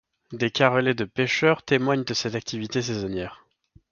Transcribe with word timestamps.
Des 0.31 0.49
carrelets 0.49 0.95
de 0.95 1.03
pêcheurs 1.05 1.61
témoignent 1.61 2.05
de 2.05 2.15
cette 2.15 2.33
activité 2.33 2.81
saisonnière. 2.81 3.45